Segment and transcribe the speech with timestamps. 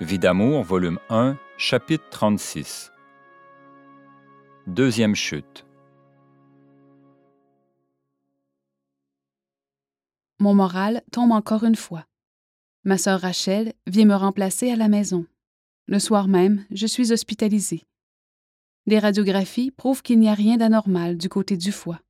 [0.00, 2.90] Vie d'amour, volume 1, chapitre 36.
[4.66, 5.66] Deuxième chute.
[10.38, 12.06] Mon moral tombe encore une fois.
[12.84, 15.26] Ma sœur Rachel vient me remplacer à la maison.
[15.86, 17.82] Le soir même, je suis hospitalisée.
[18.86, 22.00] Des radiographies prouvent qu'il n'y a rien d'anormal du côté du foie.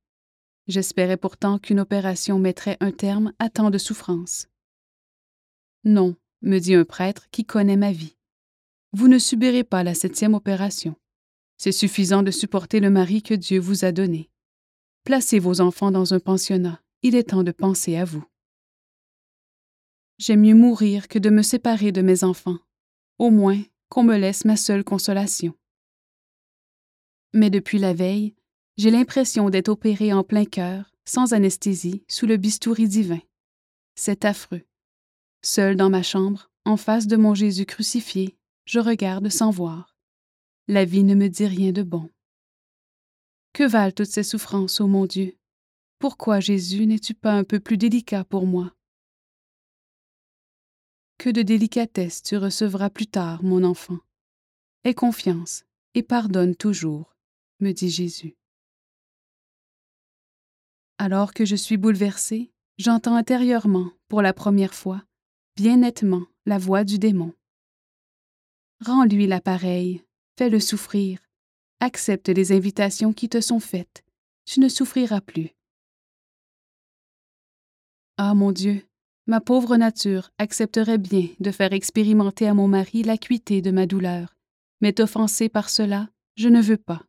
[0.67, 4.47] J'espérais pourtant qu'une opération mettrait un terme à tant de souffrances.
[5.83, 8.17] Non, me dit un prêtre qui connaît ma vie.
[8.93, 10.95] Vous ne subirez pas la septième opération.
[11.57, 14.29] C'est suffisant de supporter le mari que Dieu vous a donné.
[15.03, 16.81] Placez vos enfants dans un pensionnat.
[17.03, 18.25] Il est temps de penser à vous.
[20.17, 22.59] J'aime mieux mourir que de me séparer de mes enfants.
[23.17, 25.53] Au moins, qu'on me laisse ma seule consolation.
[27.33, 28.35] Mais depuis la veille,
[28.77, 33.21] j'ai l'impression d'être opéré en plein cœur, sans anesthésie, sous le bistouri divin.
[33.95, 34.61] C'est affreux.
[35.43, 39.95] Seul dans ma chambre, en face de mon Jésus crucifié, je regarde sans voir.
[40.67, 42.09] La vie ne me dit rien de bon.
[43.53, 45.35] Que valent toutes ces souffrances, ô mon Dieu?
[45.97, 48.73] Pourquoi, Jésus, n'es-tu pas un peu plus délicat pour moi?
[51.17, 53.99] Que de délicatesse tu recevras plus tard, mon enfant.
[54.83, 55.63] Aie confiance
[55.93, 57.15] et pardonne toujours,
[57.59, 58.35] me dit Jésus.
[60.97, 65.03] Alors que je suis bouleversée, j'entends intérieurement, pour la première fois,
[65.55, 67.33] bien nettement la voix du démon.
[68.85, 70.03] Rends-lui l'appareil,
[70.37, 71.19] fais-le souffrir,
[71.79, 74.03] accepte les invitations qui te sont faites,
[74.45, 75.49] tu ne souffriras plus.
[78.17, 78.85] Ah mon Dieu,
[79.27, 84.35] ma pauvre nature accepterait bien de faire expérimenter à mon mari l'acuité de ma douleur,
[84.79, 87.03] mais t'offenser par cela, je ne veux pas.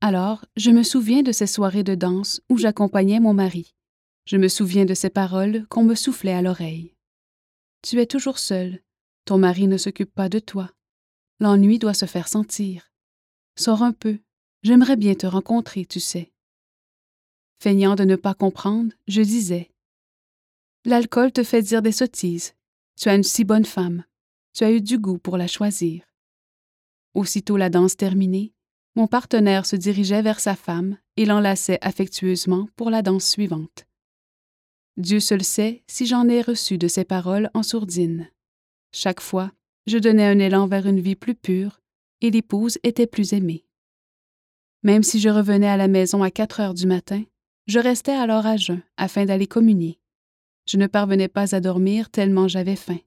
[0.00, 3.75] Alors, je me souviens de ces soirées de danse où j'accompagnais mon mari.
[4.26, 6.96] Je me souviens de ces paroles qu'on me soufflait à l'oreille.
[7.82, 8.82] Tu es toujours seul.
[9.24, 10.72] Ton mari ne s'occupe pas de toi.
[11.38, 12.90] L'ennui doit se faire sentir.
[13.56, 14.18] Sors un peu.
[14.64, 16.32] J'aimerais bien te rencontrer, tu sais.
[17.62, 19.70] Feignant de ne pas comprendre, je disais
[20.84, 22.54] L'alcool te fait dire des sottises.
[22.98, 24.04] Tu as une si bonne femme.
[24.54, 26.02] Tu as eu du goût pour la choisir.
[27.14, 28.52] Aussitôt la danse terminée,
[28.96, 33.86] mon partenaire se dirigeait vers sa femme et l'enlaçait affectueusement pour la danse suivante.
[34.96, 38.30] Dieu seul sait si j'en ai reçu de ces paroles en sourdine.
[38.92, 39.52] Chaque fois,
[39.86, 41.80] je donnais un élan vers une vie plus pure,
[42.22, 43.66] et l'épouse était plus aimée.
[44.82, 47.22] Même si je revenais à la maison à quatre heures du matin,
[47.66, 49.98] je restais alors à jeun afin d'aller communier.
[50.66, 52.98] Je ne parvenais pas à dormir tellement j'avais faim.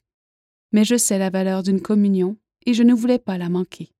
[0.71, 3.91] Mais je sais la valeur d'une communion et je ne voulais pas la manquer.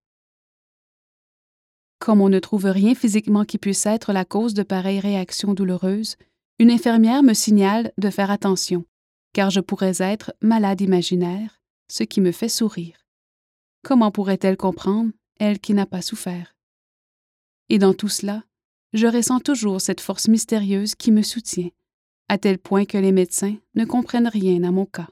[1.98, 6.18] Comme on ne trouve rien physiquement qui puisse être la cause de pareilles réactions douloureuses,
[6.59, 8.86] une infirmière me signale de faire attention,
[9.34, 13.06] car je pourrais être malade imaginaire, ce qui me fait sourire.
[13.81, 16.56] Comment pourrait-elle comprendre, elle qui n'a pas souffert?
[17.70, 18.44] Et dans tout cela,
[18.92, 21.70] je ressens toujours cette force mystérieuse qui me soutient,
[22.28, 25.08] à tel point que les médecins ne comprennent rien à mon cas.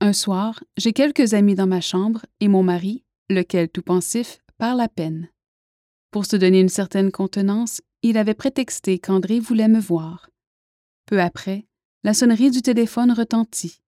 [0.00, 4.80] Un soir, j'ai quelques amis dans ma chambre et mon mari, lequel tout pensif, parle
[4.80, 5.28] à peine.
[6.10, 10.28] Pour se donner une certaine contenance, il avait prétexté qu'André voulait me voir.
[11.06, 11.66] Peu après,
[12.02, 13.80] la sonnerie du téléphone retentit.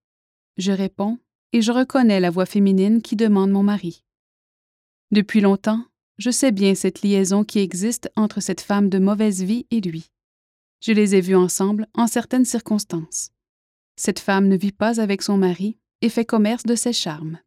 [0.57, 1.19] Je réponds
[1.53, 4.05] et je reconnais la voix féminine qui demande mon mari.
[5.11, 5.85] Depuis longtemps,
[6.17, 10.11] je sais bien cette liaison qui existe entre cette femme de mauvaise vie et lui.
[10.81, 13.33] Je les ai vus ensemble en certaines circonstances.
[13.97, 17.39] Cette femme ne vit pas avec son mari et fait commerce de ses charmes.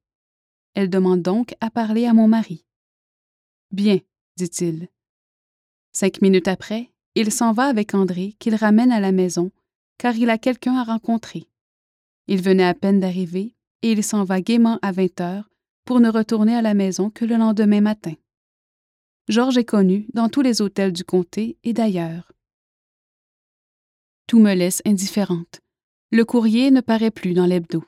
[0.76, 2.64] Elle demande donc à parler à mon mari.
[3.72, 4.00] Bien,
[4.38, 4.88] dit-il.
[5.92, 9.52] Cinq minutes après, il s'en va avec André, qu'il ramène à la maison,
[9.98, 11.48] car il a quelqu'un à rencontrer.
[12.28, 15.50] Il venait à peine d'arriver, et il s'en va gaiement à vingt heures
[15.86, 18.14] pour ne retourner à la maison que le lendemain matin.
[19.28, 22.32] Georges est connu dans tous les hôtels du comté et d'ailleurs.
[24.28, 25.62] Tout me laisse indifférente.
[26.12, 27.84] Le courrier ne paraît plus dans l'hebdo.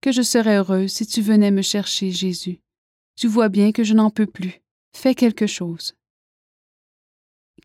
[0.00, 2.60] Que je serais heureuse si tu venais me chercher, Jésus.
[3.16, 4.60] Tu vois bien que je n'en peux plus.
[4.94, 5.94] Fais quelque chose.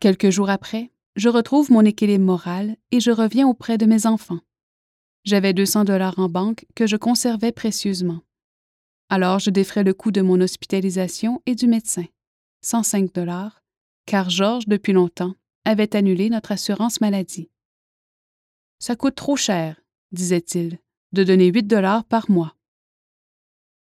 [0.00, 4.38] Quelques jours après, je retrouve mon équilibre moral et je reviens auprès de mes enfants.
[5.24, 8.20] J'avais 200 dollars en banque que je conservais précieusement.
[9.08, 12.04] Alors je défrais le coût de mon hospitalisation et du médecin,
[12.62, 13.64] 105 dollars,
[14.06, 15.34] car Georges, depuis longtemps,
[15.64, 17.50] avait annulé notre assurance maladie.
[18.78, 19.80] Ça coûte trop cher,
[20.12, 20.78] disait-il,
[21.12, 22.54] de donner 8 dollars par mois.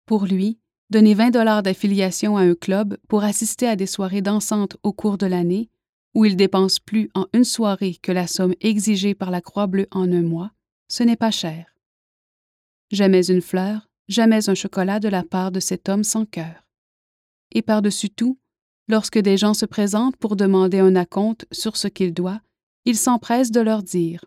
[0.08, 0.60] Pour lui,
[0.90, 5.20] donner 20 dollars d'affiliation à un club pour assister à des soirées dansantes au cours
[5.20, 5.70] de l'année
[6.14, 10.12] où il dépense plus en une soirée que la somme exigée par la Croix-Bleue en
[10.12, 10.52] un mois,
[10.88, 11.76] ce n'est pas cher.
[12.92, 16.68] Jamais une fleur, jamais un chocolat de la part de cet homme sans cœur.
[17.52, 18.38] Et par-dessus tout,
[18.88, 22.42] lorsque des gens se présentent pour demander un acompte sur ce qu'il doit,
[22.86, 24.26] il s'empresse de leur dire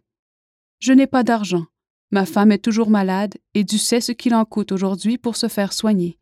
[0.80, 1.66] Je n'ai pas d'argent,
[2.10, 5.48] ma femme est toujours malade et Dieu sait ce qu'il en coûte aujourd'hui pour se
[5.48, 6.18] faire soigner.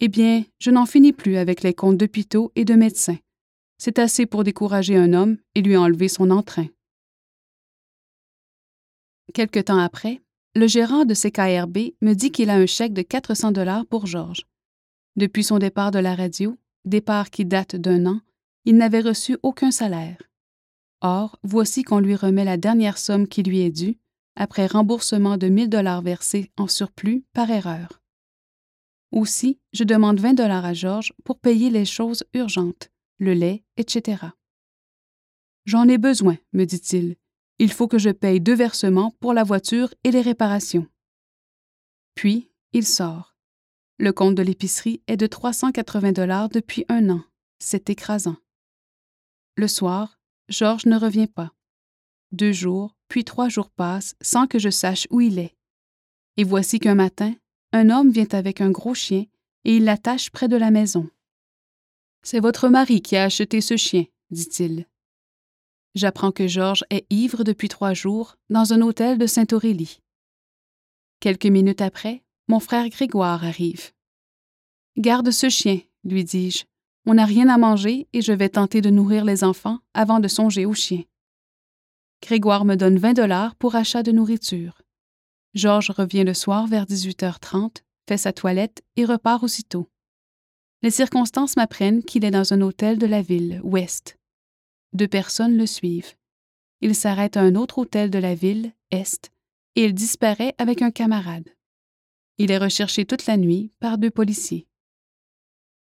[0.00, 3.18] Eh bien, je n'en finis plus avec les comptes d'hôpitaux et de médecins.
[3.78, 6.66] C'est assez pour décourager un homme et lui enlever son entrain.
[9.34, 10.20] Quelque temps après,
[10.54, 14.46] le gérant de CKRB me dit qu'il a un chèque de 400 dollars pour Georges.
[15.16, 18.20] Depuis son départ de la radio, départ qui date d'un an,
[18.64, 20.18] il n'avait reçu aucun salaire.
[21.00, 23.98] Or, voici qu'on lui remet la dernière somme qui lui est due,
[24.34, 28.00] après remboursement de 1000 dollars versés en surplus par erreur.
[29.12, 34.26] Aussi, je demande 20 dollars à Georges pour payer les choses urgentes, le lait, etc.
[35.64, 37.16] J'en ai besoin, me dit-il.
[37.58, 40.86] Il faut que je paye deux versements pour la voiture et les réparations.
[42.14, 43.36] Puis, il sort.
[43.98, 47.22] Le compte de l'épicerie est de 380 dollars depuis un an.
[47.58, 48.36] C'est écrasant.
[49.56, 51.52] Le soir, Georges ne revient pas.
[52.30, 55.56] Deux jours, puis trois jours passent sans que je sache où il est.
[56.36, 57.34] Et voici qu'un matin,
[57.72, 59.26] un homme vient avec un gros chien
[59.64, 61.10] et il l'attache près de la maison.
[62.22, 64.86] C'est votre mari qui a acheté ce chien, dit-il.
[65.94, 70.00] J'apprends que Georges est ivre depuis trois jours dans un hôtel de Saint-Aurélie.
[71.20, 73.92] Quelques minutes après, mon frère Grégoire arrive.
[74.96, 76.64] Garde ce chien, lui dis-je.
[77.06, 80.28] On n'a rien à manger et je vais tenter de nourrir les enfants avant de
[80.28, 81.02] songer au chien.
[82.22, 84.82] Grégoire me donne 20 dollars pour achat de nourriture.
[85.54, 89.88] Georges revient le soir vers 18h30, fait sa toilette et repart aussitôt.
[90.82, 94.16] Les circonstances m'apprennent qu'il est dans un hôtel de la ville, ouest.
[94.92, 96.14] Deux personnes le suivent.
[96.80, 99.32] Il s'arrête à un autre hôtel de la ville, est,
[99.74, 101.48] et il disparaît avec un camarade.
[102.38, 104.68] Il est recherché toute la nuit par deux policiers.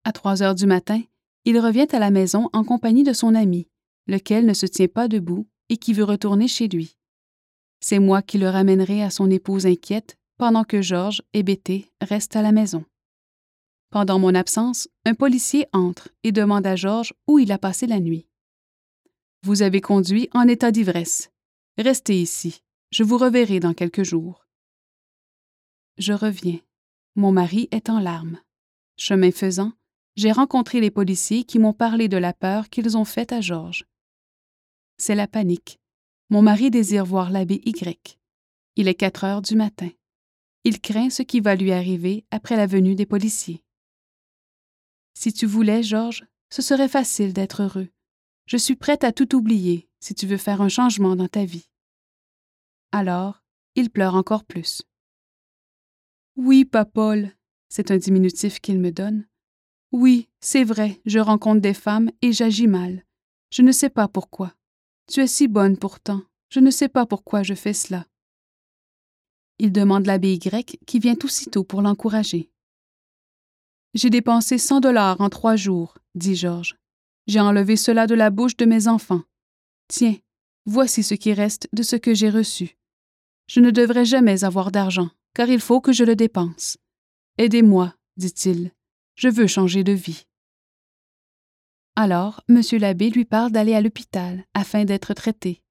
[0.02, 1.00] À trois heures du matin,
[1.44, 3.68] il revient à la maison en compagnie de son ami,
[4.08, 6.96] lequel ne se tient pas debout et qui veut retourner chez lui.
[7.78, 12.42] C'est moi qui le ramènerai à son épouse inquiète pendant que Georges, hébété, reste à
[12.42, 12.84] la maison.
[13.90, 17.98] Pendant mon absence, un policier entre et demande à Georges où il a passé la
[17.98, 18.28] nuit.
[19.42, 21.32] Vous avez conduit en état d'ivresse.
[21.76, 22.62] Restez ici.
[22.92, 24.46] Je vous reverrai dans quelques jours.
[25.98, 26.60] Je reviens.
[27.16, 28.38] Mon mari est en larmes.
[28.96, 29.72] Chemin faisant,
[30.14, 33.86] j'ai rencontré les policiers qui m'ont parlé de la peur qu'ils ont faite à Georges.
[34.98, 35.80] C'est la panique.
[36.28, 38.20] Mon mari désire voir l'abbé Y.
[38.76, 39.90] Il est quatre heures du matin.
[40.62, 43.64] Il craint ce qui va lui arriver après la venue des policiers.
[45.22, 47.90] Si tu voulais, Georges, ce serait facile d'être heureux.
[48.46, 51.68] Je suis prête à tout oublier si tu veux faire un changement dans ta vie.
[52.90, 53.42] Alors,
[53.74, 54.80] il pleure encore plus.
[56.36, 57.30] Oui, Paul,
[57.68, 59.26] c'est un diminutif qu'il me donne.
[59.92, 63.04] Oui, c'est vrai, je rencontre des femmes et j'agis mal.
[63.50, 64.54] Je ne sais pas pourquoi.
[65.06, 66.22] Tu es si bonne pourtant.
[66.48, 68.06] Je ne sais pas pourquoi je fais cela.
[69.58, 72.50] Il demande l'abbé Y qui vient aussitôt pour l'encourager.
[73.94, 76.76] J'ai dépensé cent dollars en trois jours, dit Georges.
[77.26, 79.22] J'ai enlevé cela de la bouche de mes enfants.
[79.88, 80.16] Tiens,
[80.64, 82.76] voici ce qui reste de ce que j'ai reçu.
[83.48, 86.78] Je ne devrais jamais avoir d'argent, car il faut que je le dépense.
[87.36, 88.70] Aidez-moi, dit-il.
[89.16, 90.24] Je veux changer de vie.
[91.96, 92.62] Alors, M.
[92.78, 95.62] l'abbé lui parle d'aller à l'hôpital afin d'être traité.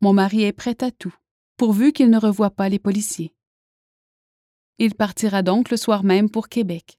[0.00, 1.14] Mon mari est prêt à tout,
[1.58, 3.34] pourvu qu'il ne revoie pas les policiers.
[4.78, 6.98] Il partira donc le soir même pour Québec.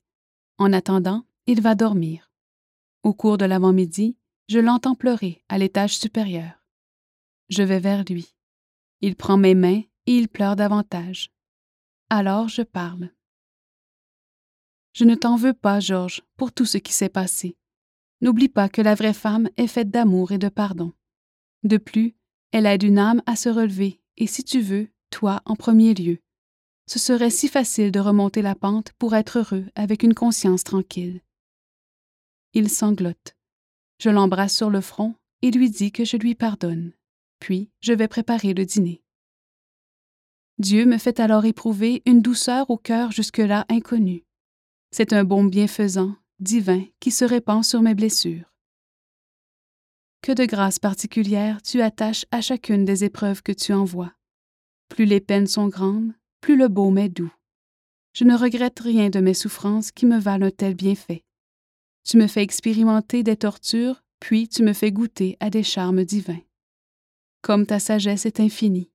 [0.58, 2.32] En attendant, il va dormir.
[3.04, 4.18] Au cours de l'avant-midi,
[4.48, 6.64] je l'entends pleurer à l'étage supérieur.
[7.50, 8.36] Je vais vers lui.
[9.02, 11.32] Il prend mes mains et il pleure davantage.
[12.10, 13.10] Alors je parle.
[14.94, 17.58] Je ne t'en veux pas, Georges, pour tout ce qui s'est passé.
[18.22, 20.94] N'oublie pas que la vraie femme est faite d'amour et de pardon.
[21.64, 22.16] De plus,
[22.52, 26.20] elle aide une âme à se relever, et si tu veux, toi en premier lieu.
[26.94, 31.22] Ce serait si facile de remonter la pente pour être heureux avec une conscience tranquille.
[32.54, 33.36] Il sanglote.
[33.98, 36.94] Je l'embrasse sur le front et lui dis que je lui pardonne.
[37.40, 39.02] Puis je vais préparer le dîner.
[40.60, 44.24] Dieu me fait alors éprouver une douceur au cœur jusque-là inconnue.
[44.92, 48.54] C'est un bon bienfaisant, divin, qui se répand sur mes blessures.
[50.22, 54.14] Que de grâce particulière tu attaches à chacune des épreuves que tu envoies.
[54.90, 57.34] Plus les peines sont grandes, plus le baume est doux.
[58.12, 61.24] Je ne regrette rien de mes souffrances qui me valent un tel bienfait.
[62.04, 66.42] Tu me fais expérimenter des tortures, puis tu me fais goûter à des charmes divins.
[67.42, 68.92] Comme ta sagesse est infinie.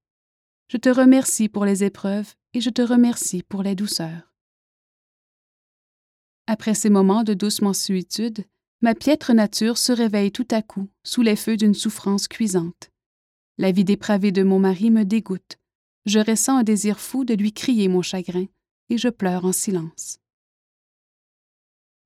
[0.71, 4.35] Je te remercie pour les épreuves et je te remercie pour les douceurs.
[6.47, 8.45] Après ces moments de douce mansuétude,
[8.83, 12.90] ma piètre nature se réveille tout à coup sous les feux d'une souffrance cuisante.
[13.57, 15.58] La vie dépravée de mon mari me dégoûte.
[16.09, 18.47] Je ressens un désir fou de lui crier mon chagrin,
[18.88, 20.21] et je pleure en silence.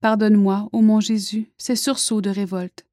[0.00, 2.85] Pardonne-moi, ô mon Jésus, ces sursauts de révolte,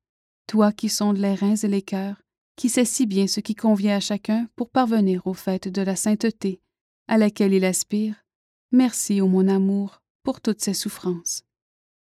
[0.45, 2.21] toi qui sondes les reins et les cœurs,
[2.55, 5.95] qui sais si bien ce qui convient à chacun pour parvenir au fait de la
[5.95, 6.61] sainteté
[7.07, 8.23] à laquelle il aspire,
[8.71, 11.41] merci, ô mon amour, pour toutes ces souffrances.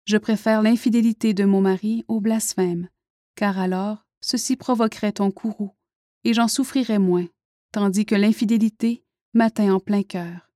[0.05, 2.89] Je préfère l'infidélité de mon mari au blasphème,
[3.35, 5.75] car alors ceci provoquerait ton courroux,
[6.23, 7.27] et j'en souffrirais moins,
[7.71, 10.51] tandis que l'infidélité m'atteint en plein cœur.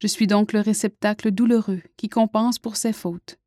[0.00, 3.38] Je suis donc le réceptacle douloureux qui compense pour ses fautes.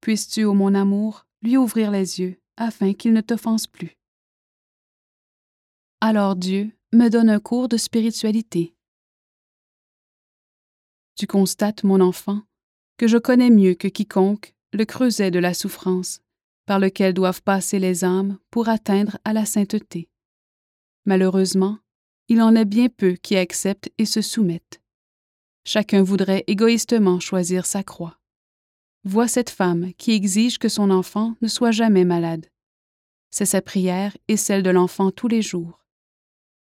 [0.00, 3.96] Puisses-tu, ô mon amour, lui ouvrir les yeux, afin qu'il ne t'offense plus.
[6.00, 8.74] Alors Dieu me donne un cours de spiritualité.
[11.14, 12.42] Tu constates, mon enfant,
[12.96, 16.20] que je connais mieux que quiconque le creuset de la souffrance
[16.66, 20.08] par lequel doivent passer les âmes pour atteindre à la sainteté.
[21.04, 21.78] Malheureusement,
[22.32, 24.80] il en est bien peu qui acceptent et se soumettent.
[25.66, 28.18] Chacun voudrait égoïstement choisir sa croix.
[29.04, 32.46] Vois cette femme qui exige que son enfant ne soit jamais malade.
[33.30, 35.84] C'est sa prière et celle de l'enfant tous les jours.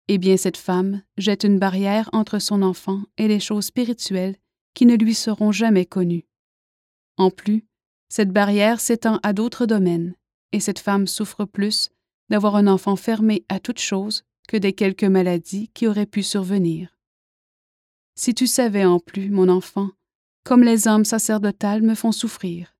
[0.06, 4.36] Eh bien, cette femme jette une barrière entre son enfant et les choses spirituelles
[4.72, 6.28] qui ne lui seront jamais connues.
[7.16, 7.66] En plus,
[8.08, 10.14] cette barrière s'étend à d'autres domaines,
[10.52, 11.90] et cette femme souffre plus
[12.28, 16.96] d'avoir un enfant fermé à toute chose que des quelques maladies qui auraient pu survenir.
[18.14, 19.90] Si tu savais en plus, mon enfant,
[20.44, 22.76] comme les hommes sacerdotales me font souffrir.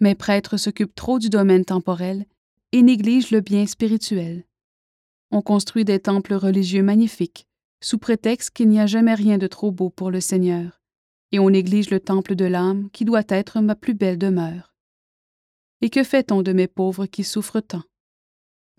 [0.00, 2.26] Mes prêtres s'occupent trop du domaine temporel
[2.72, 4.44] et négligent le bien spirituel.
[5.30, 7.48] On construit des temples religieux magnifiques,
[7.82, 10.82] sous prétexte qu'il n'y a jamais rien de trop beau pour le Seigneur,
[11.32, 14.74] et on néglige le temple de l'âme qui doit être ma plus belle demeure.
[15.80, 17.82] Et que fait-on de mes pauvres qui souffrent tant?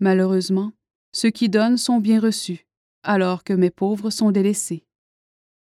[0.00, 0.72] Malheureusement,
[1.12, 2.66] ceux qui donnent sont bien reçus,
[3.02, 4.84] alors que mes pauvres sont délaissés.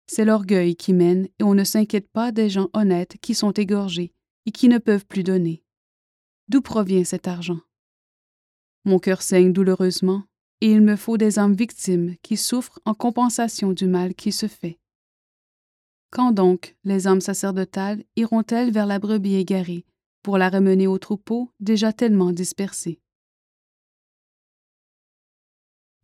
[0.06, 4.12] C'est l'orgueil qui mène et on ne s'inquiète pas des gens honnêtes qui sont égorgés
[4.46, 5.64] et qui ne peuvent plus donner.
[6.48, 7.58] D'où provient cet argent?
[8.84, 10.22] Mon cœur saigne douloureusement
[10.60, 14.46] et il me faut des âmes victimes qui souffrent en compensation du mal qui se
[14.46, 14.78] fait.
[16.10, 19.84] Quand donc les âmes sacerdotales iront-elles vers la brebis égarée
[20.22, 23.00] pour la ramener au troupeau déjà tellement dispersé?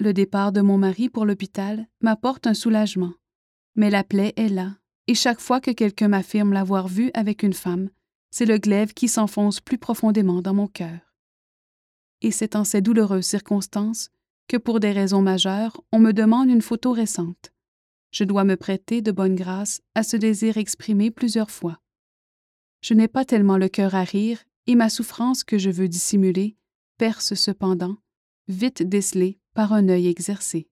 [0.02, 3.12] Le départ de mon mari pour l'hôpital m'apporte un soulagement.
[3.76, 4.74] Mais la plaie est là,
[5.06, 7.88] et chaque fois que quelqu'un m'affirme l'avoir vue avec une femme,
[8.32, 10.98] c'est le glaive qui s'enfonce plus profondément dans mon cœur.
[12.20, 14.10] Et c'est en ces douloureuses circonstances
[14.48, 17.52] que, pour des raisons majeures, on me demande une photo récente.
[18.10, 21.78] Je dois me prêter de bonne grâce à ce désir exprimé plusieurs fois.
[22.80, 26.56] Je n'ai pas tellement le cœur à rire, et ma souffrance que je veux dissimuler
[26.98, 27.98] perce cependant,
[28.48, 30.68] vite décelée par un œil exercé.